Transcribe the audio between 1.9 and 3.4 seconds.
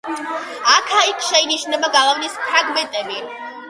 გალავნის ფრაგმენტები.